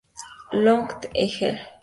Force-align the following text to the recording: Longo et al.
Longo 0.51 0.95
et 1.13 1.43
al. 1.43 1.59